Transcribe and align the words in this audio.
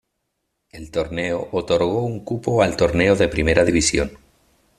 El 0.71 0.89
torneo 0.89 1.49
otorgó 1.51 2.01
un 2.03 2.21
cupo 2.21 2.63
al 2.63 2.75
torneo 2.75 3.15
de 3.15 3.27
Primera 3.27 3.63
División. 3.63 4.11